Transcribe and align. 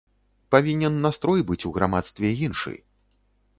Павінен 0.55 0.97
настрой 1.05 1.45
быць 1.51 1.59
у 1.71 1.73
грамадстве 1.77 2.35
іншы. 2.49 2.77